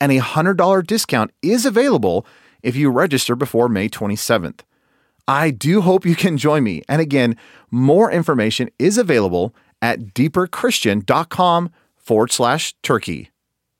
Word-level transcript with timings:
and 0.00 0.10
a 0.10 0.18
$100 0.18 0.86
discount 0.86 1.30
is 1.42 1.66
available 1.66 2.26
if 2.62 2.76
you 2.76 2.90
register 2.90 3.36
before 3.36 3.68
May 3.68 3.88
27th. 3.88 4.60
I 5.28 5.50
do 5.50 5.82
hope 5.82 6.04
you 6.04 6.16
can 6.16 6.36
join 6.36 6.64
me. 6.64 6.82
And 6.88 7.00
again, 7.00 7.36
more 7.70 8.10
information 8.10 8.70
is 8.78 8.98
available 8.98 9.54
at 9.80 10.14
deeperchristian.com 10.14 11.70
forward 11.96 12.32
slash 12.32 12.74
turkey. 12.82 13.30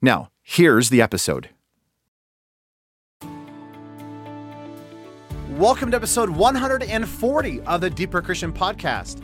Now, 0.00 0.30
here's 0.42 0.90
the 0.90 1.02
episode. 1.02 1.50
Welcome 5.50 5.90
to 5.90 5.96
episode 5.96 6.30
140 6.30 7.60
of 7.62 7.80
the 7.80 7.90
Deeper 7.90 8.22
Christian 8.22 8.52
Podcast. 8.52 9.20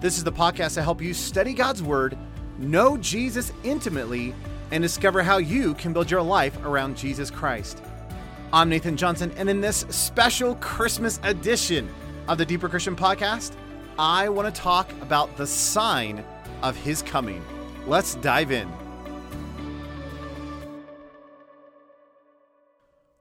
This 0.00 0.18
is 0.18 0.24
the 0.24 0.32
podcast 0.32 0.74
to 0.74 0.82
help 0.82 1.00
you 1.00 1.14
study 1.14 1.54
God's 1.54 1.82
Word, 1.82 2.18
know 2.58 2.96
Jesus 2.98 3.52
intimately, 3.64 4.34
and 4.70 4.82
discover 4.82 5.22
how 5.22 5.38
you 5.38 5.74
can 5.74 5.92
build 5.92 6.10
your 6.10 6.22
life 6.22 6.56
around 6.64 6.96
Jesus 6.96 7.30
Christ. 7.30 7.82
I'm 8.52 8.68
Nathan 8.68 8.96
Johnson, 8.96 9.32
and 9.36 9.48
in 9.48 9.60
this 9.60 9.86
special 9.90 10.54
Christmas 10.56 11.20
edition 11.22 11.88
of 12.28 12.38
the 12.38 12.46
Deeper 12.46 12.68
Christian 12.68 12.96
Podcast, 12.96 13.52
I 13.98 14.28
want 14.28 14.54
to 14.54 14.60
talk 14.60 14.90
about 15.02 15.36
the 15.36 15.46
sign 15.46 16.24
of 16.62 16.76
His 16.76 17.02
coming. 17.02 17.42
Let's 17.86 18.14
dive 18.16 18.52
in. 18.52 18.68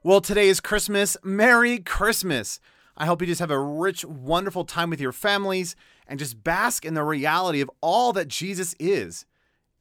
Well, 0.03 0.21
today 0.21 0.47
is 0.47 0.61
Christmas. 0.61 1.17
Merry 1.23 1.79
Christmas. 1.79 2.59
I 2.95 3.05
hope 3.05 3.21
you 3.21 3.27
just 3.27 3.41
have 3.41 3.51
a 3.51 3.59
rich, 3.59 4.05
wonderful 4.05 4.63
time 4.63 4.89
with 4.89 5.01
your 5.01 5.11
families 5.11 5.75
and 6.07 6.17
just 6.17 6.43
bask 6.43 6.85
in 6.85 6.93
the 6.93 7.03
reality 7.03 7.61
of 7.61 7.69
all 7.81 8.13
that 8.13 8.27
Jesus 8.27 8.73
is. 8.79 9.25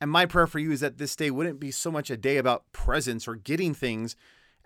And 0.00 0.10
my 0.10 0.26
prayer 0.26 0.46
for 0.46 0.58
you 0.58 0.72
is 0.72 0.80
that 0.80 0.98
this 0.98 1.16
day 1.16 1.30
wouldn't 1.30 1.60
be 1.60 1.70
so 1.70 1.90
much 1.90 2.10
a 2.10 2.16
day 2.16 2.36
about 2.36 2.70
presents 2.72 3.26
or 3.26 3.34
getting 3.34 3.72
things 3.74 4.14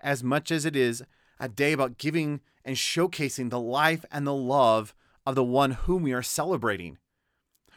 as 0.01 0.23
much 0.23 0.51
as 0.51 0.65
it 0.65 0.75
is 0.75 1.03
a 1.39 1.47
day 1.47 1.71
about 1.71 1.97
giving 1.97 2.41
and 2.65 2.75
showcasing 2.75 3.49
the 3.49 3.59
life 3.59 4.05
and 4.11 4.27
the 4.27 4.33
love 4.33 4.93
of 5.25 5.35
the 5.35 5.43
one 5.43 5.71
whom 5.71 6.03
we 6.03 6.13
are 6.13 6.21
celebrating. 6.21 6.97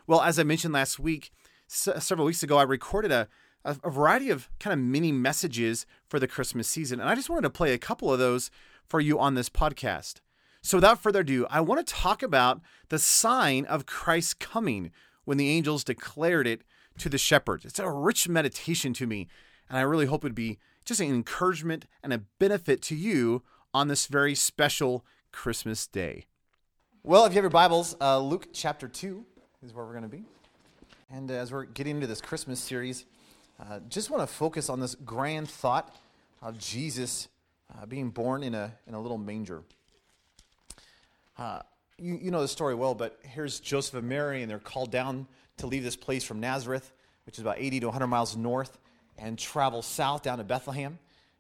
Well, 0.07 0.21
as 0.21 0.39
I 0.39 0.43
mentioned 0.43 0.75
last 0.75 0.99
week, 0.99 1.31
s- 1.71 1.89
several 2.05 2.27
weeks 2.27 2.43
ago, 2.43 2.59
I 2.59 2.63
recorded 2.63 3.13
a, 3.13 3.29
a, 3.65 3.77
a 3.85 3.91
variety 3.91 4.31
of 4.31 4.49
kind 4.59 4.73
of 4.73 4.81
mini 4.81 5.13
messages 5.13 5.87
for 6.09 6.19
the 6.19 6.29
Christmas 6.29 6.69
season. 6.69 7.01
And 7.01 7.09
I 7.09 7.15
just 7.15 7.31
wanted 7.31 7.43
to 7.43 7.51
play 7.51 7.73
a 7.73 7.79
couple 7.79 8.13
of 8.13 8.19
those 8.19 8.51
for 8.87 9.01
you 9.01 9.19
on 9.19 9.35
this 9.35 9.49
podcast. 9.49 10.17
So, 10.61 10.79
without 10.79 11.03
further 11.03 11.21
ado, 11.21 11.47
I 11.51 11.61
want 11.61 11.87
to 11.87 11.95
talk 11.95 12.23
about 12.23 12.61
the 12.89 12.99
sign 12.99 13.67
of 13.67 13.87
Christ's 13.87 14.35
coming 14.35 14.91
when 15.25 15.39
the 15.39 15.51
angels 15.51 15.85
declared 15.85 16.47
it 16.47 16.63
to 16.99 17.09
the 17.09 17.19
shepherds. 17.19 17.65
It's 17.65 17.79
a 17.79 17.91
rich 17.91 18.29
meditation 18.29 18.93
to 18.95 19.07
me, 19.07 19.29
and 19.69 19.79
I 19.79 19.83
really 19.83 20.07
hope 20.07 20.25
it 20.25 20.29
would 20.29 20.35
be 20.35 20.59
just 20.85 21.01
an 21.01 21.09
encouragement 21.09 21.87
and 22.03 22.13
a 22.13 22.19
benefit 22.39 22.83
to 22.83 22.95
you 22.95 23.43
on 23.73 23.89
this 23.89 24.07
very 24.07 24.35
special 24.35 25.05
Christmas 25.33 25.87
day. 25.87 26.27
Well, 27.03 27.27
if 27.27 27.33
you 27.33 27.37
have 27.37 27.45
your 27.45 27.51
Bibles, 27.51 27.97
uh, 28.01 28.19
Luke 28.19 28.49
chapter 28.53 28.89
2 28.89 29.25
is 29.65 29.75
where 29.75 29.85
we're 29.85 29.93
going 29.93 30.05
to 30.05 30.09
be. 30.09 30.25
And 31.11 31.31
as 31.31 31.53
we're 31.53 31.65
getting 31.65 31.97
into 31.97 32.07
this 32.07 32.21
Christmas 32.21 32.61
series, 32.61 33.05
uh, 33.61 33.81
just 33.89 34.11
want 34.11 34.23
to 34.23 34.27
focus 34.27 34.69
on 34.69 34.81
this 34.81 34.95
grand 34.95 35.49
thought 35.49 35.95
of 36.43 36.59
Jesus 36.59 37.29
uh, 37.73 37.87
being 37.87 38.11
born 38.11 38.43
in 38.43 38.55
a, 38.55 38.73
in 38.87 38.95
a 38.95 39.01
little 39.01 39.19
manger. 39.19 39.63
Uh, 41.39 41.61
you, 41.99 42.19
you 42.21 42.31
know 42.31 42.41
the 42.41 42.49
story 42.49 42.75
well, 42.75 42.95
but 42.95 43.19
here's 43.23 43.61
Joseph 43.61 43.95
and 43.95 44.09
Mary, 44.09 44.43
and 44.43 44.51
they're 44.51 44.59
called 44.59 44.91
down 44.91 45.27
to 45.59 45.67
leave 45.67 45.85
this 45.85 45.97
place 45.97 46.25
from 46.25 46.41
Nazareth, 46.41 46.93
which 47.27 47.39
is 47.39 47.43
about 47.43 47.57
80 47.59 47.81
to 47.81 47.87
100 47.87 48.07
miles 48.07 48.37
north, 48.37 48.79
and 49.19 49.39
travel 49.39 49.83
south 49.83 50.23
down 50.23 50.39
to 50.39 50.45
Bethlehem. 50.45 50.99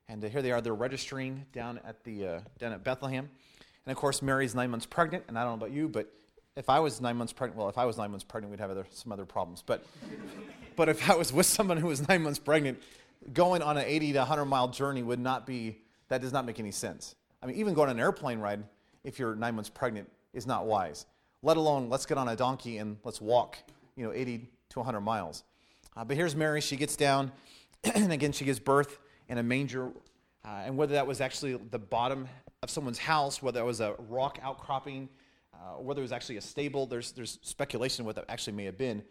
And 0.08 0.24
uh, 0.24 0.28
here 0.28 0.42
they 0.42 0.52
are, 0.52 0.60
they're 0.60 0.74
registering 0.74 1.44
down 1.52 1.80
at, 1.84 2.04
the, 2.04 2.26
uh, 2.26 2.40
down 2.58 2.72
at 2.72 2.84
Bethlehem. 2.84 3.28
And 3.86 3.92
of 3.92 3.96
course, 3.96 4.22
Mary's 4.22 4.54
nine 4.54 4.70
months 4.70 4.86
pregnant, 4.86 5.24
and 5.28 5.38
I 5.38 5.42
don't 5.42 5.58
know 5.58 5.66
about 5.66 5.74
you, 5.74 5.88
but 5.88 6.12
if 6.56 6.68
I 6.70 6.78
was 6.78 7.00
nine 7.00 7.16
months 7.16 7.32
pregnant, 7.32 7.58
well, 7.58 7.68
if 7.68 7.78
I 7.78 7.84
was 7.84 7.98
nine 7.98 8.10
months 8.10 8.24
pregnant, 8.24 8.50
we'd 8.50 8.60
have 8.60 8.70
other, 8.70 8.86
some 8.90 9.10
other 9.10 9.24
problems. 9.24 9.62
But, 9.64 9.84
but 10.76 10.88
if 10.88 11.10
I 11.10 11.16
was 11.16 11.32
with 11.32 11.46
someone 11.46 11.78
who 11.78 11.88
was 11.88 12.08
nine 12.08 12.22
months 12.22 12.38
pregnant, 12.38 12.80
going 13.32 13.60
on 13.60 13.76
an 13.76 13.84
80 13.86 14.12
to 14.12 14.18
100 14.20 14.44
mile 14.44 14.68
journey 14.68 15.02
would 15.02 15.18
not 15.18 15.46
be, 15.46 15.78
that 16.08 16.20
does 16.20 16.32
not 16.32 16.46
make 16.46 16.60
any 16.60 16.70
sense. 16.70 17.16
I 17.42 17.46
mean, 17.46 17.56
even 17.56 17.74
going 17.74 17.90
on 17.90 17.96
an 17.96 18.00
airplane 18.00 18.38
ride, 18.38 18.62
if 19.02 19.18
you're 19.18 19.34
nine 19.34 19.56
months 19.56 19.68
pregnant, 19.68 20.08
is 20.34 20.46
not 20.46 20.66
wise. 20.66 21.06
Let 21.42 21.56
alone, 21.56 21.88
let's 21.88 22.06
get 22.06 22.18
on 22.18 22.28
a 22.28 22.36
donkey 22.36 22.78
and 22.78 22.98
let's 23.04 23.20
walk, 23.20 23.58
you 23.96 24.04
know, 24.04 24.12
80 24.12 24.48
to 24.70 24.78
100 24.78 25.00
miles. 25.00 25.44
Uh, 25.96 26.04
but 26.04 26.16
here's 26.16 26.34
Mary. 26.34 26.60
She 26.60 26.76
gets 26.76 26.96
down, 26.96 27.32
and 27.94 28.12
again, 28.12 28.32
she 28.32 28.44
gives 28.44 28.58
birth 28.58 28.98
in 29.28 29.38
a 29.38 29.42
manger. 29.42 29.90
Uh, 30.44 30.62
and 30.66 30.76
whether 30.76 30.94
that 30.94 31.06
was 31.06 31.20
actually 31.20 31.56
the 31.70 31.78
bottom 31.78 32.28
of 32.62 32.70
someone's 32.70 32.98
house, 32.98 33.42
whether 33.42 33.60
it 33.60 33.64
was 33.64 33.80
a 33.80 33.94
rock 34.08 34.38
outcropping, 34.42 35.08
uh, 35.54 35.78
whether 35.78 36.00
it 36.00 36.02
was 36.02 36.12
actually 36.12 36.36
a 36.36 36.40
stable, 36.40 36.86
there's, 36.86 37.12
there's 37.12 37.38
speculation 37.42 38.04
what 38.04 38.16
that 38.16 38.24
actually 38.28 38.54
may 38.54 38.64
have 38.64 38.76
been. 38.76 39.02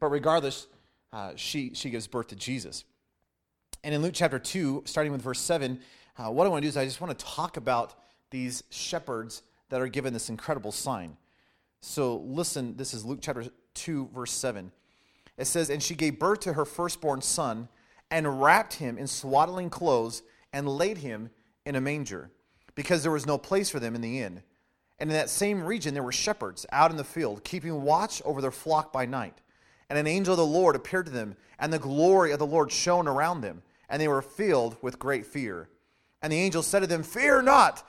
But 0.00 0.08
regardless, 0.08 0.66
uh, 1.12 1.32
she, 1.36 1.72
she 1.74 1.90
gives 1.90 2.06
birth 2.06 2.28
to 2.28 2.36
Jesus. 2.36 2.84
And 3.84 3.94
in 3.94 4.02
Luke 4.02 4.14
chapter 4.14 4.38
2, 4.38 4.82
starting 4.86 5.12
with 5.12 5.22
verse 5.22 5.40
7, 5.40 5.80
uh, 6.16 6.30
what 6.30 6.46
I 6.46 6.50
want 6.50 6.62
to 6.62 6.66
do 6.66 6.68
is 6.68 6.76
I 6.76 6.84
just 6.84 7.00
want 7.00 7.16
to 7.18 7.24
talk 7.24 7.56
about 7.56 7.94
these 8.30 8.64
shepherds 8.70 9.42
that 9.72 9.80
are 9.80 9.88
given 9.88 10.12
this 10.12 10.28
incredible 10.28 10.70
sign. 10.70 11.16
So 11.80 12.16
listen, 12.26 12.76
this 12.76 12.92
is 12.92 13.06
Luke 13.06 13.20
chapter 13.22 13.46
2, 13.72 14.10
verse 14.14 14.30
7. 14.30 14.70
It 15.38 15.46
says, 15.46 15.70
And 15.70 15.82
she 15.82 15.94
gave 15.94 16.18
birth 16.18 16.40
to 16.40 16.52
her 16.52 16.66
firstborn 16.66 17.22
son, 17.22 17.70
and 18.10 18.42
wrapped 18.42 18.74
him 18.74 18.98
in 18.98 19.06
swaddling 19.06 19.70
clothes, 19.70 20.24
and 20.52 20.68
laid 20.68 20.98
him 20.98 21.30
in 21.64 21.74
a 21.74 21.80
manger, 21.80 22.30
because 22.74 23.02
there 23.02 23.10
was 23.10 23.24
no 23.24 23.38
place 23.38 23.70
for 23.70 23.80
them 23.80 23.94
in 23.94 24.02
the 24.02 24.20
inn. 24.20 24.42
And 24.98 25.08
in 25.08 25.16
that 25.16 25.30
same 25.30 25.64
region 25.64 25.94
there 25.94 26.02
were 26.02 26.12
shepherds 26.12 26.66
out 26.70 26.90
in 26.90 26.98
the 26.98 27.02
field, 27.02 27.42
keeping 27.42 27.80
watch 27.80 28.20
over 28.26 28.42
their 28.42 28.50
flock 28.50 28.92
by 28.92 29.06
night. 29.06 29.40
And 29.88 29.98
an 29.98 30.06
angel 30.06 30.34
of 30.34 30.38
the 30.38 30.44
Lord 30.44 30.76
appeared 30.76 31.06
to 31.06 31.12
them, 31.12 31.34
and 31.58 31.72
the 31.72 31.78
glory 31.78 32.32
of 32.32 32.38
the 32.38 32.46
Lord 32.46 32.70
shone 32.70 33.08
around 33.08 33.40
them, 33.40 33.62
and 33.88 34.02
they 34.02 34.08
were 34.08 34.20
filled 34.20 34.76
with 34.82 34.98
great 34.98 35.24
fear. 35.24 35.70
And 36.20 36.30
the 36.30 36.40
angel 36.40 36.62
said 36.62 36.80
to 36.80 36.86
them, 36.86 37.02
Fear 37.02 37.40
not, 37.40 37.88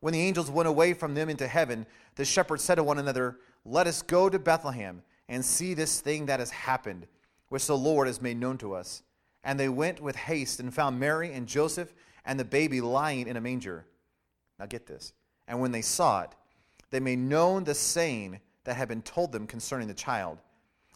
When 0.00 0.12
the 0.12 0.20
angels 0.20 0.50
went 0.50 0.68
away 0.68 0.92
from 0.92 1.14
them 1.14 1.28
into 1.28 1.48
heaven, 1.48 1.86
the 2.16 2.24
shepherds 2.24 2.62
said 2.62 2.76
to 2.76 2.82
one 2.82 2.98
another, 2.98 3.38
Let 3.64 3.86
us 3.86 4.02
go 4.02 4.28
to 4.28 4.38
Bethlehem 4.38 5.02
and 5.28 5.44
see 5.44 5.74
this 5.74 6.00
thing 6.00 6.26
that 6.26 6.40
has 6.40 6.50
happened, 6.50 7.06
which 7.48 7.66
the 7.66 7.76
Lord 7.76 8.06
has 8.06 8.22
made 8.22 8.38
known 8.38 8.58
to 8.58 8.74
us. 8.74 9.02
And 9.42 9.58
they 9.58 9.68
went 9.68 10.00
with 10.00 10.16
haste 10.16 10.60
and 10.60 10.74
found 10.74 10.98
Mary 10.98 11.32
and 11.32 11.46
Joseph 11.46 11.94
and 12.24 12.38
the 12.38 12.44
baby 12.44 12.80
lying 12.80 13.28
in 13.28 13.36
a 13.36 13.40
manger. 13.40 13.86
Now 14.58 14.66
get 14.66 14.86
this. 14.86 15.12
And 15.48 15.60
when 15.60 15.72
they 15.72 15.82
saw 15.82 16.22
it, 16.22 16.30
they 16.90 17.00
made 17.00 17.18
known 17.18 17.64
the 17.64 17.74
saying 17.74 18.40
that 18.64 18.76
had 18.76 18.88
been 18.88 19.02
told 19.02 19.32
them 19.32 19.46
concerning 19.46 19.88
the 19.88 19.94
child. 19.94 20.38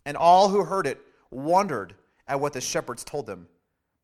And 0.05 0.17
all 0.17 0.49
who 0.49 0.65
heard 0.65 0.87
it 0.87 1.01
wondered 1.31 1.95
at 2.27 2.41
what 2.41 2.53
the 2.53 2.61
shepherds 2.61 3.05
told 3.05 3.27
them. 3.27 3.49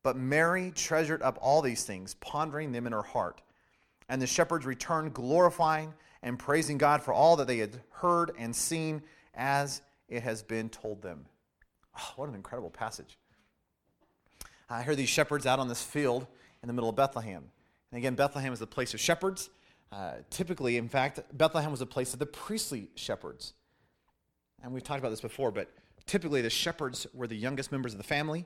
But 0.03 0.15
Mary 0.15 0.71
treasured 0.73 1.21
up 1.21 1.37
all 1.41 1.61
these 1.61 1.83
things, 1.83 2.13
pondering 2.15 2.71
them 2.71 2.87
in 2.87 2.93
her 2.93 3.01
heart. 3.01 3.41
And 4.09 4.21
the 4.21 4.27
shepherds 4.27 4.65
returned, 4.65 5.13
glorifying 5.13 5.93
and 6.23 6.39
praising 6.39 6.77
God 6.77 7.03
for 7.03 7.13
all 7.13 7.35
that 7.37 7.47
they 7.47 7.57
had 7.57 7.81
heard 7.91 8.31
and 8.37 8.55
seen 8.55 9.01
as 9.33 9.81
it 10.07 10.23
has 10.23 10.41
been 10.41 10.69
told 10.69 11.01
them. 11.01 11.25
Oh, 11.97 12.13
what 12.15 12.29
an 12.29 12.35
incredible 12.35 12.69
passage. 12.69 13.17
I 14.69 14.83
hear 14.83 14.95
these 14.95 15.09
shepherds 15.09 15.45
out 15.45 15.59
on 15.59 15.67
this 15.67 15.83
field 15.83 16.27
in 16.61 16.67
the 16.67 16.73
middle 16.73 16.89
of 16.89 16.95
Bethlehem. 16.95 17.43
And 17.91 17.97
again, 17.97 18.15
Bethlehem 18.15 18.51
is 18.51 18.59
the 18.59 18.67
place 18.67 18.93
of 18.93 18.99
shepherds. 18.99 19.49
Uh, 19.91 20.13
typically, 20.29 20.77
in 20.77 20.89
fact, 20.89 21.19
Bethlehem 21.33 21.71
was 21.71 21.81
a 21.81 21.85
place 21.85 22.13
of 22.13 22.19
the 22.19 22.25
priestly 22.25 22.89
shepherds. 22.95 23.53
And 24.61 24.73
we've 24.73 24.83
talked 24.83 24.99
about 24.99 25.11
this 25.11 25.21
before, 25.21 25.51
but 25.51 25.69
typically 26.05 26.41
the 26.41 26.49
shepherds 26.49 27.07
were 27.13 27.27
the 27.27 27.37
youngest 27.37 27.71
members 27.71 27.93
of 27.93 27.97
the 27.97 28.03
family. 28.03 28.45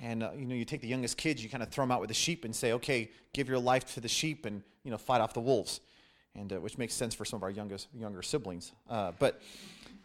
And 0.00 0.22
uh, 0.22 0.30
you 0.36 0.46
know, 0.46 0.54
you 0.54 0.64
take 0.64 0.80
the 0.80 0.88
youngest 0.88 1.16
kids, 1.16 1.42
you 1.42 1.48
kind 1.48 1.62
of 1.62 1.68
throw 1.68 1.84
them 1.84 1.92
out 1.92 2.00
with 2.00 2.08
the 2.08 2.14
sheep 2.14 2.44
and 2.44 2.54
say, 2.54 2.72
"Okay, 2.72 3.10
give 3.32 3.48
your 3.48 3.58
life 3.58 3.94
to 3.94 4.00
the 4.00 4.08
sheep 4.08 4.46
and 4.46 4.62
you 4.84 4.90
know, 4.90 4.98
fight 4.98 5.20
off 5.20 5.32
the 5.32 5.40
wolves," 5.40 5.80
and 6.34 6.52
uh, 6.52 6.56
which 6.56 6.78
makes 6.78 6.94
sense 6.94 7.14
for 7.14 7.24
some 7.24 7.36
of 7.36 7.42
our 7.42 7.50
youngest 7.50 7.88
younger 7.94 8.22
siblings. 8.22 8.72
Uh, 8.90 9.12
but 9.18 9.40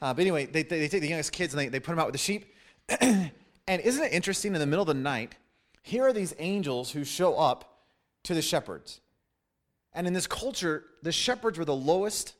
uh, 0.02 0.14
but 0.14 0.22
anyway, 0.22 0.46
they, 0.46 0.64
they, 0.64 0.80
they, 0.80 0.88
take 0.88 1.02
the 1.02 1.08
youngest 1.08 1.32
kids 1.32 1.54
and 1.54 1.60
they, 1.60 1.68
they 1.70 1.80
put 1.80 1.92
them 1.92 2.00
out 2.00 2.06
with 2.06 2.14
the 2.14 2.20
sheep. 2.20 2.54
and 3.00 3.32
isn't 3.68 4.04
it 4.04 4.14
interesting? 4.14 4.54
In 4.54 4.60
the 4.60 4.68
middle 4.68 4.84
of 4.84 4.88
the 4.88 4.94
night, 4.94 5.36
here 5.82 6.04
are 6.04 6.14
these 6.14 6.36
angels 6.38 6.92
who 6.92 7.04
show 7.04 7.36
up 7.36 7.84
to 8.24 8.36
the 8.36 8.42
shepherds. 8.42 9.02
And 9.94 10.06
in 10.06 10.14
this 10.14 10.28
culture, 10.28 10.84
the 11.02 11.12
shepherds 11.12 11.58
were 11.58 11.66
the 11.66 11.76
lowest 11.76 12.34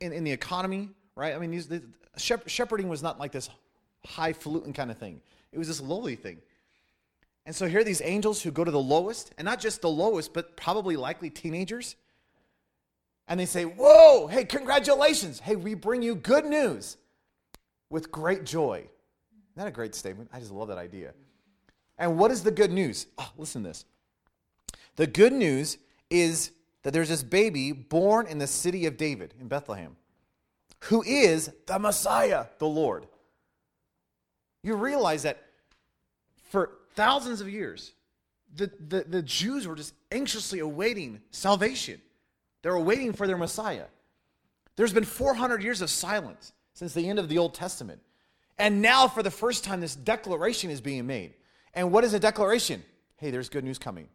in, 0.00 0.12
in 0.12 0.24
the 0.24 0.32
economy, 0.32 0.90
right? 1.16 1.34
I 1.34 1.38
mean, 1.38 1.50
these, 1.50 1.66
the, 1.66 1.82
shepherding 2.16 2.88
was 2.88 3.02
not 3.02 3.18
like 3.18 3.32
this 3.32 3.48
highfalutin 4.04 4.72
kind 4.72 4.90
of 4.90 4.98
thing, 4.98 5.20
it 5.52 5.58
was 5.58 5.68
this 5.68 5.80
lowly 5.80 6.16
thing. 6.16 6.38
And 7.48 7.56
so 7.56 7.66
here 7.66 7.80
are 7.80 7.84
these 7.84 8.02
angels 8.04 8.42
who 8.42 8.50
go 8.50 8.62
to 8.62 8.70
the 8.70 8.78
lowest, 8.78 9.32
and 9.38 9.46
not 9.46 9.58
just 9.58 9.80
the 9.80 9.88
lowest, 9.88 10.34
but 10.34 10.54
probably 10.54 10.98
likely 10.98 11.30
teenagers. 11.30 11.96
And 13.26 13.40
they 13.40 13.46
say, 13.46 13.64
Whoa, 13.64 14.26
hey, 14.26 14.44
congratulations. 14.44 15.40
Hey, 15.40 15.56
we 15.56 15.72
bring 15.72 16.02
you 16.02 16.14
good 16.14 16.44
news 16.44 16.98
with 17.88 18.12
great 18.12 18.44
joy. 18.44 18.80
Isn't 18.80 19.56
that 19.56 19.66
a 19.66 19.70
great 19.70 19.94
statement? 19.94 20.28
I 20.30 20.40
just 20.40 20.50
love 20.50 20.68
that 20.68 20.76
idea. 20.76 21.14
And 21.96 22.18
what 22.18 22.30
is 22.30 22.42
the 22.42 22.50
good 22.50 22.70
news? 22.70 23.06
Oh, 23.16 23.32
listen 23.38 23.62
to 23.62 23.70
this. 23.70 23.86
The 24.96 25.06
good 25.06 25.32
news 25.32 25.78
is 26.10 26.50
that 26.82 26.92
there's 26.92 27.08
this 27.08 27.22
baby 27.22 27.72
born 27.72 28.26
in 28.26 28.36
the 28.36 28.46
city 28.46 28.84
of 28.84 28.98
David 28.98 29.32
in 29.40 29.48
Bethlehem 29.48 29.96
who 30.80 31.02
is 31.02 31.50
the 31.64 31.78
Messiah, 31.78 32.44
the 32.58 32.68
Lord. 32.68 33.06
You 34.62 34.74
realize 34.74 35.22
that 35.22 35.42
for 36.50 36.77
thousands 36.98 37.40
of 37.40 37.48
years, 37.48 37.92
the, 38.56 38.68
the, 38.88 39.04
the 39.06 39.22
Jews 39.22 39.68
were 39.68 39.76
just 39.76 39.94
anxiously 40.10 40.58
awaiting 40.58 41.20
salvation. 41.30 42.00
They 42.62 42.70
were 42.70 42.80
waiting 42.80 43.12
for 43.12 43.28
their 43.28 43.36
Messiah. 43.36 43.84
There's 44.74 44.92
been 44.92 45.04
400 45.04 45.62
years 45.62 45.80
of 45.80 45.90
silence 45.90 46.52
since 46.74 46.94
the 46.94 47.08
end 47.08 47.20
of 47.20 47.28
the 47.28 47.38
Old 47.38 47.54
Testament. 47.54 48.00
And 48.58 48.82
now, 48.82 49.06
for 49.06 49.22
the 49.22 49.30
first 49.30 49.62
time, 49.62 49.80
this 49.80 49.94
declaration 49.94 50.70
is 50.70 50.80
being 50.80 51.06
made. 51.06 51.34
And 51.72 51.92
what 51.92 52.02
is 52.02 52.14
a 52.14 52.18
declaration? 52.18 52.82
Hey, 53.16 53.30
there's 53.30 53.48
good 53.48 53.62
news 53.62 53.78
coming. 53.78 54.08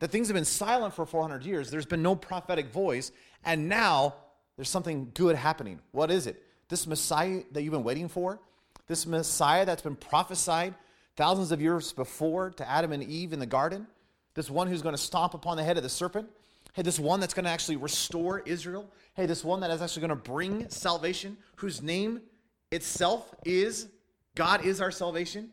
That 0.00 0.10
things 0.10 0.26
have 0.26 0.34
been 0.34 0.44
silent 0.44 0.94
for 0.94 1.06
400 1.06 1.44
years. 1.44 1.70
There's 1.70 1.86
been 1.86 2.02
no 2.02 2.16
prophetic 2.16 2.72
voice. 2.72 3.12
And 3.44 3.68
now 3.68 4.14
there's 4.56 4.68
something 4.68 5.12
good 5.14 5.36
happening. 5.36 5.78
What 5.92 6.10
is 6.10 6.26
it? 6.26 6.42
This 6.68 6.84
Messiah 6.84 7.42
that 7.52 7.62
you've 7.62 7.72
been 7.72 7.84
waiting 7.84 8.08
for, 8.08 8.40
this 8.88 9.06
Messiah 9.06 9.64
that's 9.64 9.82
been 9.82 9.94
prophesied 9.94 10.74
thousands 11.16 11.52
of 11.52 11.60
years 11.60 11.92
before 11.92 12.50
to 12.50 12.68
Adam 12.68 12.92
and 12.92 13.02
Eve 13.02 13.32
in 13.32 13.38
the 13.38 13.46
garden, 13.46 13.86
this 14.34 14.50
one 14.50 14.68
who's 14.68 14.82
going 14.82 14.94
to 14.94 15.00
stomp 15.00 15.34
upon 15.34 15.56
the 15.56 15.64
head 15.64 15.76
of 15.76 15.82
the 15.82 15.88
serpent. 15.88 16.28
Hey, 16.72 16.82
this 16.82 16.98
one 16.98 17.20
that's 17.20 17.34
going 17.34 17.44
to 17.44 17.50
actually 17.50 17.76
restore 17.76 18.40
Israel. 18.40 18.90
Hey, 19.14 19.26
this 19.26 19.44
one 19.44 19.60
that 19.60 19.70
is 19.70 19.82
actually 19.82 20.06
going 20.06 20.20
to 20.20 20.30
bring 20.30 20.68
salvation, 20.70 21.36
whose 21.56 21.82
name 21.82 22.22
itself 22.70 23.34
is 23.44 23.88
God 24.34 24.64
is 24.64 24.80
our 24.80 24.90
salvation. 24.90 25.50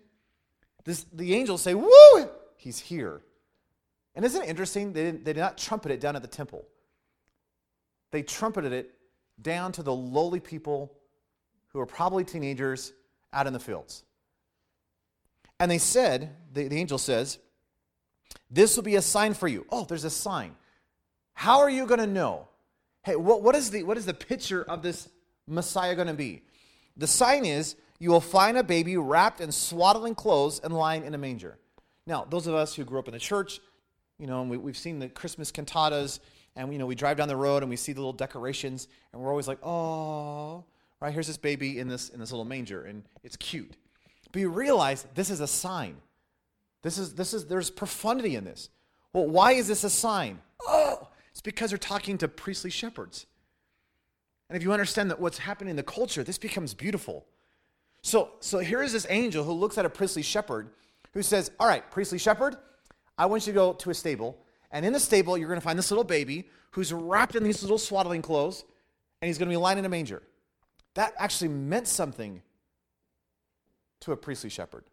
This, 0.86 1.06
the 1.12 1.34
angels 1.34 1.62
say, 1.62 1.74
Woo! 1.74 2.30
He's 2.56 2.80
here. 2.80 3.22
And 4.16 4.26
isn't 4.26 4.42
it 4.42 4.50
interesting? 4.50 4.94
They, 4.94 5.04
didn't, 5.04 5.26
they 5.26 5.34
did 5.34 5.40
not 5.40 5.58
trumpet 5.58 5.92
it 5.92 6.00
down 6.00 6.16
at 6.16 6.22
the 6.22 6.28
temple, 6.28 6.66
they 8.12 8.24
trumpeted 8.24 8.72
it 8.72 8.96
down 9.42 9.72
to 9.74 9.84
the 9.84 9.94
lowly 9.94 10.40
people 10.40 10.94
who 11.68 11.80
are 11.80 11.86
probably 11.86 12.24
teenagers 12.24 12.94
out 13.32 13.48
in 13.48 13.54
the 13.54 13.60
fields. 13.60 14.04
And 15.60 15.70
they 15.70 15.78
said, 15.78 16.36
the, 16.54 16.68
the 16.68 16.78
angel 16.78 16.98
says, 16.98 17.38
This 18.50 18.76
will 18.76 18.84
be 18.84 18.96
a 18.96 19.02
sign 19.02 19.34
for 19.34 19.48
you. 19.48 19.66
Oh, 19.70 19.86
there's 19.86 20.06
a 20.06 20.10
sign. 20.10 20.56
How 21.34 21.60
are 21.60 21.70
you 21.70 21.86
going 21.86 22.00
to 22.00 22.08
know? 22.08 22.48
Hey, 23.04 23.16
what, 23.16 23.42
what, 23.42 23.56
is 23.56 23.72
the, 23.72 23.84
what 23.84 23.98
is 23.98 24.06
the 24.06 24.14
picture 24.14 24.64
of 24.64 24.82
this 24.82 25.10
Messiah 25.48 25.96
going 25.96 26.08
to 26.08 26.14
be? 26.14 26.44
The 26.98 27.08
sign 27.08 27.46
is 27.46 27.76
you 28.00 28.10
will 28.10 28.22
find 28.22 28.58
a 28.58 28.64
baby 28.64 28.98
wrapped 28.98 29.42
in 29.42 29.52
swaddling 29.52 30.16
clothes 30.16 30.60
and 30.64 30.74
lying 30.74 31.06
in 31.06 31.14
a 31.14 31.18
manger. 31.18 31.58
Now, 32.06 32.26
those 32.30 32.48
of 32.48 32.56
us 32.56 32.76
who 32.76 32.84
grew 32.84 33.00
up 33.00 33.08
in 33.08 33.14
the 33.14 33.20
church, 33.20 33.60
you 34.18 34.28
know, 34.28 34.44
we, 34.44 34.58
we've 34.58 34.78
seen 34.78 35.00
the 35.00 35.08
Christmas 35.10 35.52
cantatas, 35.52 36.20
and 36.56 36.72
you 36.74 36.80
know, 36.80 36.86
we 36.86 36.96
drive 36.96 37.18
down 37.18 37.28
the 37.28 37.36
road 37.36 37.64
and 37.64 37.70
we 37.70 37.76
see 37.76 37.94
the 37.94 38.00
little 38.00 38.14
decorations, 38.14 38.88
and 39.14 39.22
we're 39.22 39.30
always 39.30 39.48
like, 39.48 39.60
oh, 39.64 40.64
right 41.00 41.14
here's 41.14 41.28
this 41.28 41.38
baby 41.38 41.80
in 41.80 41.88
this 41.88 42.10
in 42.10 42.20
this 42.20 42.32
little 42.32 42.46
manger, 42.46 42.84
and 42.84 43.04
it's 43.24 43.38
cute. 43.38 43.76
But 44.32 44.42
you 44.42 44.50
realize 44.50 45.06
this 45.16 45.30
is 45.30 45.40
a 45.40 45.48
sign. 45.48 45.98
This 46.82 46.98
is 46.98 47.14
this 47.16 47.34
is 47.34 47.46
there's 47.46 47.70
profundity 47.70 48.36
in 48.36 48.44
this. 48.44 48.70
Well, 49.14 49.28
why 49.28 49.54
is 49.54 49.68
this 49.68 49.84
a 49.84 49.90
sign? 49.90 50.40
Oh, 50.68 51.08
it's 51.32 51.42
because 51.42 51.72
they're 51.72 51.78
talking 51.78 52.18
to 52.20 52.28
priestly 52.28 52.70
shepherds. 52.70 53.26
And 54.50 54.58
if 54.58 54.64
you 54.64 54.72
understand 54.72 55.12
that 55.12 55.20
what's 55.20 55.38
happening 55.38 55.72
in 55.72 55.76
the 55.76 55.84
culture, 55.84 56.24
this 56.24 56.38
becomes 56.38 56.74
beautiful. 56.74 57.26
So, 58.02 58.32
so 58.40 58.60
here 58.60 58.82
is 58.82 58.94
this 58.94 59.06
angel 59.10 59.44
who 59.44 59.52
looks 59.52 59.78
at 59.78 59.86
a 59.86 59.90
priestly 59.90 60.22
shepherd 60.22 60.70
who 61.14 61.22
says, 61.22 61.52
All 61.60 61.68
right, 61.68 61.90
priestly 61.92 62.18
shepherd, 62.18 62.56
I 63.18 63.26
want 63.26 63.46
you 63.46 63.54
to 63.54 63.58
go 63.58 63.74
to 63.74 63.90
a 63.90 63.94
stable. 63.94 64.38
And 64.72 64.86
in 64.86 64.94
the 64.94 65.00
stable, 65.00 65.38
you're 65.38 65.48
going 65.48 65.60
to 65.60 65.66
find 65.66 65.78
this 65.78 65.92
little 65.92 66.04
baby 66.04 66.48
who's 66.72 66.94
wrapped 66.94 67.36
in 67.36 67.44
these 67.44 67.62
little 67.62 67.78
swaddling 67.78 68.22
clothes, 68.22 68.64
and 69.22 69.28
he's 69.28 69.38
going 69.38 69.50
to 69.50 69.54
be 69.54 69.58
lying 69.58 69.80
in 69.80 69.86
a 69.86 69.90
manger. 69.90 70.22
That 70.94 71.14
actually 71.18 71.50
meant 71.50 71.88
something 71.88 72.42
to 74.02 74.12
a 74.12 74.18
priestly 74.18 74.50
shepherd. 74.50 74.84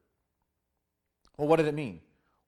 Well, 1.37 1.49
what 1.49 1.57
did 1.57 1.67
it 1.67 1.75
mean? 1.75 2.01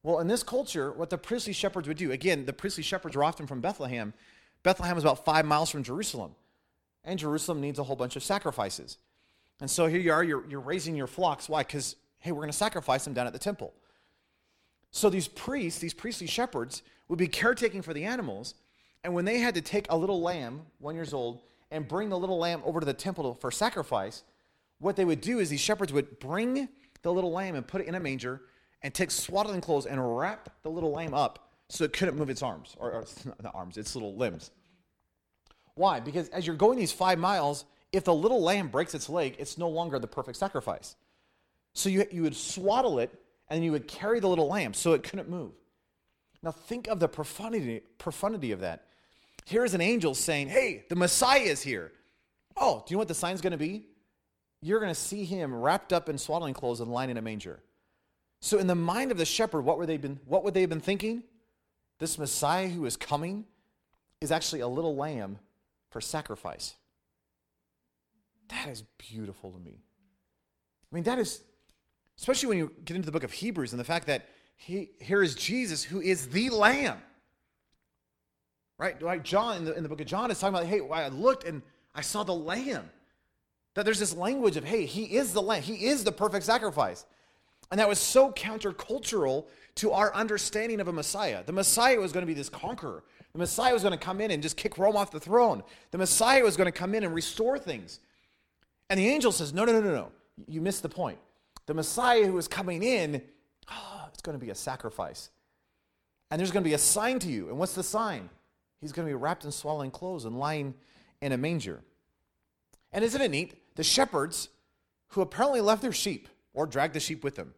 Well, 0.03 0.21
in 0.21 0.29
this 0.29 0.43
culture, 0.43 0.93
what 0.93 1.11
the 1.11 1.19
priestly 1.19 1.53
shepherds 1.53 1.89
would 1.89 1.97
do, 1.97 2.13
again, 2.13 2.47
the 2.47 2.53
priestly 2.53 2.83
shepherds 2.83 3.17
were 3.17 3.25
often 3.25 3.47
from 3.47 3.61
Bethlehem. 3.61 4.15
Bethlehem 4.63 4.97
is 4.97 5.05
about 5.05 5.25
five 5.25 5.45
miles 5.45 5.71
from 5.71 5.83
Jerusalem, 5.83 6.35
and 7.05 7.19
Jerusalem 7.19 7.61
needs 7.61 7.79
a 7.79 7.85
whole 7.85 7.97
bunch 7.97 8.17
of 8.17 8.23
sacrifices. 8.23 8.99
And 9.61 9.71
so 9.71 9.87
here 9.87 10.01
you 10.01 10.13
are, 10.13 10.23
you're, 10.23 10.45
you're 10.49 10.61
raising 10.61 10.95
your 10.95 11.09
flocks. 11.09 11.49
Why? 11.49 11.63
Because, 11.63 11.97
hey, 12.21 12.33
we're 12.33 12.41
going 12.41 12.51
to 12.51 12.57
sacrifice 12.57 13.05
them 13.05 13.13
down 13.13 13.27
at 13.27 13.33
the 13.33 13.39
temple. 13.39 13.75
So 14.91 15.11
these 15.11 15.29
priests, 15.29 15.81
these 15.81 15.95
priestly 15.95 16.27
shepherds, 16.27 16.83
would 17.09 17.19
be 17.19 17.29
caretaking 17.29 17.83
for 17.83 17.93
the 17.93 18.05
animals. 18.05 18.55
And 19.05 19.15
when 19.15 19.25
they 19.25 19.39
had 19.39 19.55
to 19.55 19.61
take 19.61 19.87
a 19.91 19.97
little 19.97 20.21
lamb, 20.21 20.63
one 20.79 20.95
years 20.95 21.13
old, 21.13 21.41
and 21.71 21.87
bring 21.87 22.09
the 22.09 22.19
little 22.19 22.39
lamb 22.39 22.63
over 22.65 22.81
to 22.81 22.87
the 22.87 22.95
temple 22.95 23.35
for 23.35 23.51
sacrifice, 23.51 24.23
what 24.79 24.97
they 24.97 25.05
would 25.05 25.21
do 25.21 25.39
is 25.39 25.51
these 25.51 25.61
shepherds 25.61 25.93
would 25.93 26.19
bring 26.21 26.69
the 27.03 27.13
little 27.13 27.33
lamb 27.33 27.55
and 27.55 27.67
put 27.67 27.81
it 27.81 27.87
in 27.87 27.95
a 27.95 28.01
manger 28.01 28.43
and 28.83 28.95
take 28.95 29.11
swaddling 29.11 29.61
clothes 29.61 29.87
and 29.87 30.19
wrap 30.19 30.51
the 30.63 30.71
little 30.71 30.93
lamb 30.93 31.15
up 31.15 31.51
so 31.69 31.85
it 31.85 31.93
couldn't 31.93 32.17
move 32.17 32.31
its 32.31 32.43
arms, 32.43 32.77
or, 32.79 32.93
or 32.93 33.05
not 33.43 33.55
arms, 33.55 33.77
its 33.77 33.95
little 33.95 34.17
limbs. 34.17 34.51
Why? 35.75 36.01
Because 36.01 36.29
as 36.31 36.47
you're 36.47 36.57
going 36.57 36.79
these 36.79 36.93
five 36.93 37.19
miles, 37.19 37.65
if 37.93 38.05
the 38.05 38.15
little 38.15 38.43
lamb 38.43 38.69
breaks 38.69 38.95
its 38.95 39.09
leg, 39.09 39.37
it's 39.39 39.59
no 39.59 39.69
longer 39.69 39.99
the 39.99 40.07
perfect 40.07 40.39
sacrifice. 40.39 40.97
So 41.75 41.89
you, 41.89 42.07
you 42.11 42.23
would 42.23 42.37
swaddle 42.37 42.99
it 42.99 43.15
and 43.49 43.65
you 43.65 43.73
would 43.73 43.87
carry 43.87 44.21
the 44.21 44.29
little 44.29 44.49
lamb 44.49 44.75
so 44.75 44.93
it 44.93 45.03
couldn't 45.03 45.29
move. 45.29 45.53
Now 46.43 46.51
think 46.51 46.89
of 46.89 47.01
the 47.01 47.09
profundity, 47.09 47.83
profundity 47.99 48.53
of 48.53 48.61
that. 48.61 48.85
Here 49.45 49.65
is 49.65 49.75
an 49.75 49.81
angel 49.81 50.15
saying, 50.15 50.49
Hey, 50.49 50.85
the 50.89 50.97
Messiah 50.97 51.41
is 51.41 51.63
here. 51.63 51.93
Oh, 52.57 52.83
do 52.87 52.93
you 52.93 52.97
know 52.97 53.01
what 53.01 53.09
the 53.09 53.15
sign's 53.15 53.41
going 53.41 53.53
to 53.53 53.57
be? 53.57 53.87
You're 54.61 54.81
going 54.81 54.93
to 54.93 55.01
see 55.01 55.25
him 55.25 55.55
wrapped 55.55 55.93
up 55.93 56.09
in 56.09 56.19
swaddling 56.19 56.55
clothes 56.55 56.81
and 56.81 56.91
lying 56.91 57.11
in 57.11 57.17
a 57.17 57.23
manger. 57.23 57.61
So, 58.41 58.59
in 58.59 58.67
the 58.67 58.75
mind 58.75 59.11
of 59.11 59.19
the 59.19 59.25
shepherd, 59.25 59.63
what, 59.63 59.79
were 59.79 59.87
they 59.87 59.97
been, 59.97 60.21
what 60.25 60.45
would 60.45 60.55
they 60.55 60.61
have 60.61 60.71
been 60.71 60.81
thinking? 60.81 61.23
This 61.99 62.19
Messiah 62.19 62.69
who 62.69 62.87
is 62.87 62.97
coming 62.97 63.45
is 64.21 64.31
actually 64.31 64.61
a 64.61 64.69
little 64.69 64.95
lamb 64.95 65.39
for 65.91 66.01
sacrifice. 66.01 66.75
That 68.49 68.69
is 68.69 68.83
beautiful 68.97 69.51
to 69.51 69.59
me. 69.59 69.81
I 70.91 70.95
mean, 70.95 71.05
that 71.05 71.19
is 71.19 71.43
Especially 72.19 72.49
when 72.49 72.59
you 72.59 72.73
get 72.85 72.97
into 72.97 73.07
the 73.07 73.13
book 73.13 73.23
of 73.23 73.33
Hebrews 73.33 73.73
and 73.73 73.79
the 73.79 73.85
fact 73.85 74.07
that 74.09 74.29
he, 74.57 74.91
here 75.01 75.23
is 75.23 75.37
Jesus 75.37 75.85
who 75.85 76.01
is 76.01 76.29
the 76.29 76.51
Lamb. 76.51 76.99
Right? 78.77 79.01
Like 79.01 79.23
John 79.23 79.59
in 79.59 79.65
the, 79.65 79.75
in 79.75 79.83
the 79.83 79.89
book 79.89 80.01
of 80.01 80.07
John 80.07 80.31
is 80.31 80.39
talking 80.39 80.55
about, 80.55 80.67
hey, 80.67 80.81
I 80.93 81.09
looked 81.09 81.45
and 81.45 81.63
I 81.95 82.01
saw 82.01 82.25
the 82.25 82.35
Lamb 82.35 82.91
That 83.79 83.85
there's 83.85 84.01
this 84.01 84.17
language 84.17 84.57
of, 84.57 84.65
hey, 84.65 84.87
he 84.87 85.05
is 85.05 85.33
the 85.33 85.41
lamb, 85.41 85.63
he 85.63 85.87
is 85.87 86.03
the 86.03 86.11
perfect 86.11 86.45
sacrifice. 86.45 87.07
And 87.71 87.79
that 87.79 87.89
was 87.89 88.01
so 88.01 88.33
countercultural 88.33 89.47
to 89.77 89.93
our 89.93 90.13
understanding 90.15 90.81
of 90.81 90.89
a 90.89 90.93
Messiah. 90.93 91.45
The 91.47 91.53
Messiah 91.53 92.01
was 92.01 92.11
going 92.11 92.23
to 92.23 92.27
be 92.27 92.35
this 92.35 92.49
conqueror. 92.49 93.05
The 93.35 93.39
Messiah 93.39 93.73
was 93.73 93.85
going 93.85 93.97
to 93.97 94.05
come 94.05 94.21
in 94.21 94.33
and 94.33 94.43
just 94.43 94.57
kick 94.57 94.79
Rome 94.79 94.97
off 94.97 95.13
the 95.13 95.21
throne. 95.21 95.63
The 95.93 95.99
Messiah 95.99 96.43
was 96.43 96.57
going 96.57 96.67
to 96.67 96.77
come 96.77 96.93
in 96.93 97.05
and 97.05 97.15
restore 97.15 97.57
things. 97.57 98.01
And 98.91 98.99
the 98.99 99.07
angel 99.07 99.31
says, 99.31 99.55
No, 99.55 99.65
no, 99.65 99.71
no, 99.71 99.81
no, 99.81 99.95
no. 99.95 100.13
You 100.49 100.61
missed 100.61 100.83
the 100.83 100.89
point. 100.89 101.21
The 101.67 101.75
Messiah 101.75 102.27
who 102.27 102.37
is 102.37 102.49
coming 102.49 102.83
in, 102.83 103.23
oh, 103.71 104.09
it's 104.13 104.23
going 104.23 104.37
to 104.37 104.45
be 104.45 104.51
a 104.51 104.57
sacrifice. 104.57 105.31
And 106.33 106.41
there's 106.41 106.51
going 106.51 106.65
to 106.65 106.69
be 106.69 106.75
a 106.75 106.79
sign 106.79 107.21
to 107.21 107.29
you. 107.29 107.49
And 107.49 107.59
what's 107.59 107.77
the 107.77 107.85
sign? 107.85 108.29
He's 108.81 108.91
going 108.91 109.07
to 109.07 109.11
be 109.11 109.15
wrapped 109.15 109.45
in 109.45 109.53
swaddling 109.53 109.93
clothes 109.93 110.25
and 110.25 110.37
lying 110.37 110.75
in 111.23 111.31
a 111.31 111.39
manger. 111.39 111.81
And 112.93 113.05
isn't 113.05 113.21
it 113.21 113.31
neat? 113.31 113.55
The 113.79 113.85
shepherds 113.85 114.49
who 115.11 115.21
apparently 115.21 115.61
left 115.61 115.83
their 115.83 115.93
sheep 115.93 116.29
or 116.53 116.67
dragged 116.67 116.95
the 116.95 117.01
sheep 117.01 117.23
with 117.23 117.37
them. 117.37 117.55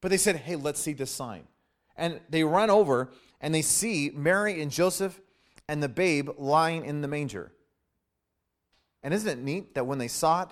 But 0.00 0.10
they 0.10 0.16
said, 0.16 0.34
hey, 0.34 0.56
let's 0.56 0.80
see 0.80 0.92
this 0.92 1.12
sign. 1.12 1.44
And 1.96 2.18
they 2.30 2.42
run 2.42 2.68
over 2.68 3.12
and 3.40 3.54
they 3.54 3.62
see 3.62 4.10
Mary 4.12 4.60
and 4.60 4.72
Joseph 4.72 5.20
and 5.68 5.80
the 5.80 5.88
babe 5.88 6.30
lying 6.36 6.84
in 6.84 7.00
the 7.00 7.06
manger. 7.06 7.52
And 9.04 9.14
isn't 9.14 9.28
it 9.28 9.40
neat 9.40 9.76
that 9.76 9.86
when 9.86 9.98
they 9.98 10.08
saw 10.08 10.42
it, 10.42 10.48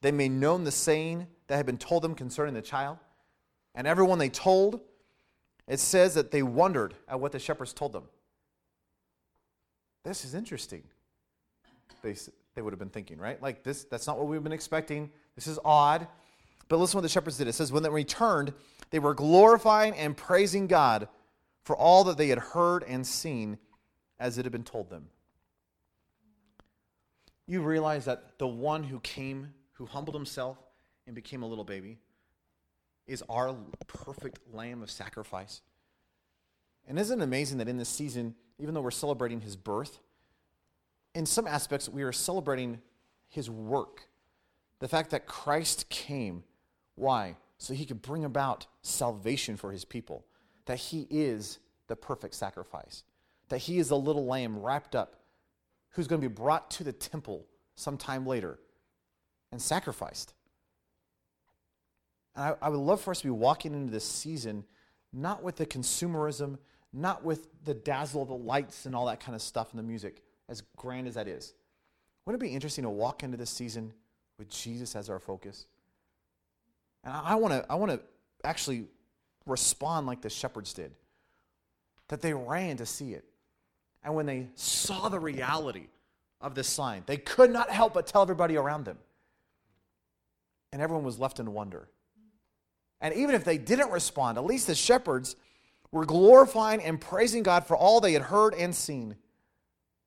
they 0.00 0.12
made 0.12 0.32
known 0.32 0.64
the 0.64 0.70
saying 0.70 1.26
that 1.48 1.56
had 1.56 1.66
been 1.66 1.76
told 1.76 2.02
them 2.02 2.14
concerning 2.14 2.54
the 2.54 2.62
child? 2.62 2.96
And 3.74 3.86
everyone 3.86 4.18
they 4.18 4.30
told, 4.30 4.80
it 5.68 5.78
says 5.78 6.14
that 6.14 6.30
they 6.30 6.42
wondered 6.42 6.94
at 7.06 7.20
what 7.20 7.32
the 7.32 7.38
shepherds 7.38 7.74
told 7.74 7.92
them. 7.92 8.04
This 10.04 10.24
is 10.24 10.34
interesting. 10.34 10.84
They, 12.00 12.14
they 12.56 12.62
would 12.62 12.72
have 12.72 12.80
been 12.80 12.88
thinking, 12.88 13.18
right? 13.18 13.40
Like, 13.40 13.62
this, 13.62 13.84
that's 13.84 14.08
not 14.08 14.18
what 14.18 14.26
we've 14.26 14.42
been 14.42 14.50
expecting. 14.50 15.10
This 15.36 15.46
is 15.46 15.60
odd. 15.64 16.08
But 16.68 16.78
listen 16.78 16.96
what 16.96 17.02
the 17.02 17.08
shepherds 17.08 17.38
did. 17.38 17.46
It 17.46 17.52
says, 17.52 17.70
when 17.70 17.84
they 17.84 17.88
returned, 17.88 18.52
they 18.90 18.98
were 18.98 19.14
glorifying 19.14 19.94
and 19.94 20.16
praising 20.16 20.66
God 20.66 21.08
for 21.62 21.76
all 21.76 22.02
that 22.04 22.16
they 22.16 22.28
had 22.28 22.38
heard 22.38 22.82
and 22.82 23.06
seen 23.06 23.58
as 24.18 24.38
it 24.38 24.44
had 24.44 24.52
been 24.52 24.64
told 24.64 24.90
them. 24.90 25.06
You 27.46 27.62
realize 27.62 28.06
that 28.06 28.38
the 28.38 28.48
one 28.48 28.82
who 28.82 28.98
came, 29.00 29.52
who 29.74 29.86
humbled 29.86 30.16
himself 30.16 30.58
and 31.06 31.14
became 31.14 31.42
a 31.42 31.46
little 31.46 31.64
baby, 31.64 31.98
is 33.06 33.22
our 33.28 33.54
perfect 33.86 34.40
lamb 34.52 34.82
of 34.82 34.90
sacrifice. 34.90 35.60
And 36.88 36.98
isn't 36.98 37.20
it 37.20 37.22
amazing 37.22 37.58
that 37.58 37.68
in 37.68 37.76
this 37.76 37.88
season, 37.88 38.34
even 38.58 38.74
though 38.74 38.80
we're 38.80 38.90
celebrating 38.90 39.42
his 39.42 39.54
birth, 39.54 40.00
in 41.16 41.24
some 41.24 41.46
aspects 41.46 41.88
we 41.88 42.02
are 42.02 42.12
celebrating 42.12 42.78
his 43.28 43.48
work. 43.48 44.02
The 44.80 44.88
fact 44.88 45.10
that 45.10 45.26
Christ 45.26 45.88
came. 45.88 46.44
Why? 46.94 47.36
So 47.56 47.72
he 47.72 47.86
could 47.86 48.02
bring 48.02 48.24
about 48.24 48.66
salvation 48.82 49.56
for 49.56 49.72
his 49.72 49.86
people. 49.86 50.26
That 50.66 50.76
he 50.76 51.06
is 51.08 51.58
the 51.86 51.96
perfect 51.96 52.34
sacrifice. 52.34 53.02
That 53.48 53.58
he 53.58 53.78
is 53.78 53.90
a 53.90 53.96
little 53.96 54.26
lamb 54.26 54.58
wrapped 54.58 54.94
up 54.94 55.16
who's 55.90 56.06
going 56.06 56.20
to 56.20 56.28
be 56.28 56.34
brought 56.34 56.70
to 56.72 56.84
the 56.84 56.92
temple 56.92 57.46
sometime 57.76 58.26
later 58.26 58.58
and 59.50 59.62
sacrificed. 59.62 60.34
And 62.34 62.44
I, 62.44 62.66
I, 62.66 62.68
would 62.68 62.76
love 62.76 63.00
for 63.00 63.12
us 63.12 63.20
to 63.20 63.26
be 63.26 63.30
walking 63.30 63.72
into 63.72 63.90
this 63.90 64.04
season 64.04 64.64
not 65.14 65.42
with 65.42 65.56
the 65.56 65.64
consumerism, 65.64 66.58
not 66.92 67.24
with 67.24 67.48
the 67.64 67.72
dazzle 67.72 68.20
of 68.20 68.28
the 68.28 68.34
lights 68.34 68.84
and 68.84 68.94
all 68.94 69.06
that 69.06 69.20
kind 69.20 69.34
of 69.34 69.40
stuff 69.40 69.70
and 69.70 69.78
the 69.78 69.82
music, 69.82 70.22
as 70.48 70.62
grand 70.76 71.06
as 71.06 71.14
that 71.14 71.28
is. 71.28 71.54
Wouldn't 72.24 72.42
it 72.42 72.46
be 72.46 72.52
interesting 72.52 72.84
to 72.84 72.90
walk 72.90 73.22
into 73.22 73.36
this 73.36 73.50
season 73.50 73.92
with 74.38 74.48
Jesus 74.48 74.96
as 74.96 75.08
our 75.08 75.18
focus? 75.18 75.66
And 77.04 77.14
I 77.14 77.36
want 77.36 77.54
to 77.54 77.64
I 77.70 77.76
want 77.76 77.92
to 77.92 78.00
actually 78.44 78.86
respond 79.46 80.06
like 80.06 80.20
the 80.20 80.30
shepherds 80.30 80.72
did. 80.72 80.92
That 82.08 82.20
they 82.20 82.34
ran 82.34 82.76
to 82.78 82.86
see 82.86 83.12
it. 83.12 83.24
And 84.04 84.14
when 84.14 84.26
they 84.26 84.48
saw 84.54 85.08
the 85.08 85.18
reality 85.18 85.88
of 86.40 86.54
this 86.54 86.68
sign, 86.68 87.02
they 87.06 87.16
could 87.16 87.50
not 87.50 87.70
help 87.70 87.94
but 87.94 88.06
tell 88.06 88.22
everybody 88.22 88.56
around 88.56 88.84
them. 88.84 88.98
And 90.72 90.82
everyone 90.82 91.04
was 91.04 91.18
left 91.18 91.40
in 91.40 91.52
wonder. 91.52 91.88
And 93.00 93.14
even 93.14 93.34
if 93.34 93.44
they 93.44 93.58
didn't 93.58 93.90
respond, 93.90 94.38
at 94.38 94.44
least 94.44 94.66
the 94.66 94.74
shepherds 94.74 95.36
were 95.90 96.04
glorifying 96.04 96.82
and 96.82 97.00
praising 97.00 97.42
God 97.42 97.66
for 97.66 97.76
all 97.76 98.00
they 98.00 98.12
had 98.12 98.22
heard 98.22 98.54
and 98.54 98.74
seen. 98.74 99.16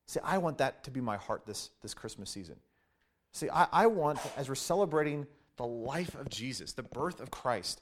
See, 0.10 0.20
I 0.24 0.40
want 0.40 0.58
that 0.58 0.84
to 0.86 0.92
be 0.92 1.02
my 1.02 1.18
heart 1.18 1.46
this, 1.46 1.70
this 1.84 1.94
Christmas 1.94 2.32
season. 2.32 2.56
See, 3.32 3.48
I, 3.48 3.68
I 3.72 3.86
want, 3.86 4.18
as 4.38 4.50
we're 4.50 4.56
celebrating 4.56 5.28
the 5.58 5.68
life 5.68 6.16
of 6.16 6.32
Jesus, 6.32 6.74
the 6.74 6.82
birth 6.82 7.20
of 7.20 7.30
Christ, 7.30 7.80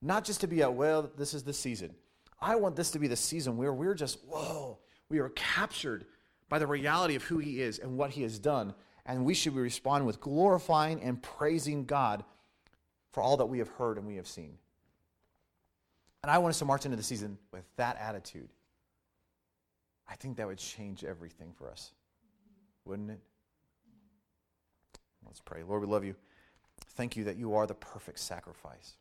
not 0.00 0.24
just 0.24 0.40
to 0.40 0.46
be 0.46 0.62
a, 0.62 0.70
well, 0.70 1.10
this 1.18 1.34
is 1.34 1.42
the 1.42 1.52
season. 1.52 1.94
I 2.40 2.56
want 2.56 2.76
this 2.76 2.92
to 2.92 2.98
be 2.98 3.08
the 3.08 3.16
season 3.16 3.58
where 3.58 3.74
we're 3.74 3.92
just, 3.92 4.24
whoa, 4.24 4.78
we 5.10 5.18
are 5.18 5.28
captured 5.28 6.06
by 6.48 6.58
the 6.58 6.66
reality 6.66 7.14
of 7.14 7.24
who 7.24 7.36
he 7.36 7.60
is 7.60 7.78
and 7.78 7.98
what 7.98 8.08
he 8.08 8.22
has 8.22 8.38
done. 8.38 8.72
And 9.04 9.26
we 9.26 9.34
should 9.34 9.54
be 9.54 9.60
responding 9.60 10.06
with 10.06 10.18
glorifying 10.18 11.02
and 11.02 11.22
praising 11.22 11.84
God 11.84 12.24
for 13.12 13.22
all 13.22 13.36
that 13.36 13.46
we 13.46 13.58
have 13.58 13.68
heard 13.68 13.98
and 13.98 14.06
we 14.06 14.16
have 14.16 14.26
seen. 14.26 14.56
And 16.22 16.30
I 16.30 16.38
want 16.38 16.52
us 16.52 16.58
to 16.60 16.64
march 16.64 16.86
into 16.86 16.96
the 16.96 17.02
season 17.02 17.36
with 17.52 17.64
that 17.76 17.98
attitude. 18.00 18.48
I 20.08 20.14
think 20.14 20.36
that 20.36 20.46
would 20.46 20.58
change 20.58 21.04
everything 21.04 21.52
for 21.52 21.70
us, 21.70 21.92
wouldn't 22.84 23.10
it? 23.10 23.20
Let's 25.26 25.40
pray. 25.40 25.62
Lord, 25.62 25.82
we 25.82 25.88
love 25.88 26.04
you. 26.04 26.14
Thank 26.94 27.16
you 27.16 27.24
that 27.24 27.36
you 27.36 27.54
are 27.54 27.66
the 27.66 27.74
perfect 27.74 28.20
sacrifice. 28.20 28.96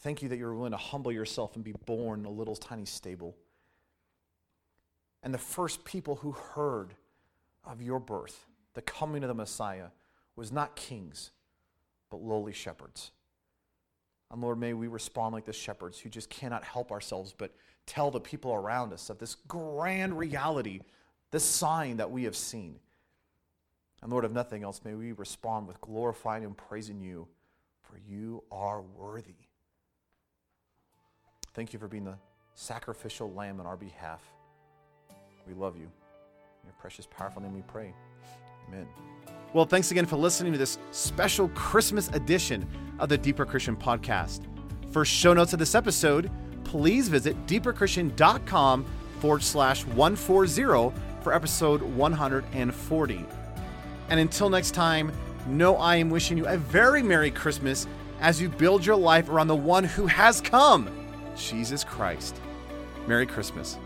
Thank 0.00 0.20
you 0.22 0.28
that 0.30 0.38
you're 0.38 0.54
willing 0.54 0.72
to 0.72 0.76
humble 0.76 1.12
yourself 1.12 1.54
and 1.54 1.62
be 1.62 1.74
born 1.86 2.20
in 2.20 2.26
a 2.26 2.30
little 2.30 2.56
tiny 2.56 2.84
stable. 2.84 3.36
And 5.22 5.32
the 5.32 5.38
first 5.38 5.84
people 5.84 6.16
who 6.16 6.32
heard 6.32 6.94
of 7.64 7.80
your 7.80 8.00
birth, 8.00 8.46
the 8.74 8.82
coming 8.82 9.22
of 9.22 9.28
the 9.28 9.34
Messiah, 9.34 9.88
was 10.34 10.50
not 10.50 10.74
kings, 10.74 11.30
but 12.10 12.20
lowly 12.20 12.52
shepherds. 12.52 13.12
And 14.30 14.40
Lord, 14.40 14.58
may 14.58 14.72
we 14.72 14.88
respond 14.88 15.34
like 15.34 15.44
the 15.44 15.52
shepherds 15.52 16.00
who 16.00 16.08
just 16.08 16.30
cannot 16.30 16.64
help 16.64 16.90
ourselves 16.90 17.34
but 17.36 17.54
tell 17.86 18.10
the 18.10 18.20
people 18.20 18.52
around 18.52 18.92
us 18.92 19.10
of 19.10 19.18
this 19.18 19.34
grand 19.48 20.16
reality, 20.18 20.80
this 21.30 21.44
sign 21.44 21.96
that 21.98 22.10
we 22.10 22.24
have 22.24 22.36
seen. 22.36 22.78
And 24.02 24.10
Lord, 24.10 24.24
if 24.24 24.32
nothing 24.32 24.62
else, 24.62 24.80
may 24.84 24.94
we 24.94 25.12
respond 25.12 25.68
with 25.68 25.80
glorifying 25.80 26.44
and 26.44 26.56
praising 26.56 27.00
you, 27.00 27.28
for 27.82 27.98
you 28.08 28.42
are 28.50 28.82
worthy. 28.82 29.34
Thank 31.54 31.72
you 31.72 31.78
for 31.78 31.88
being 31.88 32.04
the 32.04 32.16
sacrificial 32.54 33.32
lamb 33.32 33.60
on 33.60 33.66
our 33.66 33.76
behalf. 33.76 34.22
We 35.46 35.54
love 35.54 35.76
you. 35.76 35.84
In 35.84 36.66
your 36.66 36.74
precious, 36.80 37.06
powerful 37.06 37.42
name 37.42 37.54
we 37.54 37.62
pray. 37.62 37.94
Amen. 38.68 38.86
Well, 39.52 39.66
thanks 39.66 39.90
again 39.90 40.06
for 40.06 40.16
listening 40.16 40.52
to 40.52 40.58
this 40.58 40.78
special 40.92 41.48
Christmas 41.50 42.08
edition 42.08 42.66
of 42.98 43.08
the 43.08 43.18
Deeper 43.18 43.44
Christian 43.44 43.76
Podcast. 43.76 44.46
For 44.90 45.04
show 45.04 45.34
notes 45.34 45.52
of 45.52 45.58
this 45.58 45.74
episode, 45.74 46.30
please 46.72 47.06
visit 47.06 47.36
deeperchristian.com 47.46 48.86
forward 49.20 49.42
slash 49.42 49.84
140 49.84 50.96
for 51.20 51.34
episode 51.34 51.82
140. 51.82 53.26
And 54.08 54.18
until 54.18 54.48
next 54.48 54.70
time, 54.70 55.12
know 55.46 55.76
I 55.76 55.96
am 55.96 56.08
wishing 56.08 56.38
you 56.38 56.46
a 56.46 56.56
very 56.56 57.02
Merry 57.02 57.30
Christmas 57.30 57.86
as 58.22 58.40
you 58.40 58.48
build 58.48 58.86
your 58.86 58.96
life 58.96 59.28
around 59.28 59.48
the 59.48 59.54
one 59.54 59.84
who 59.84 60.06
has 60.06 60.40
come, 60.40 60.88
Jesus 61.36 61.84
Christ. 61.84 62.40
Merry 63.06 63.26
Christmas. 63.26 63.76